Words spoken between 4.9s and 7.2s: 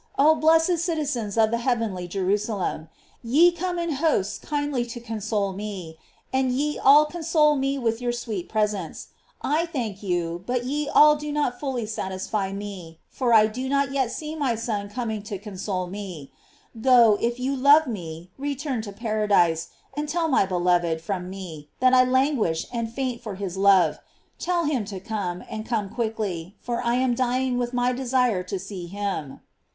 console me, and ye all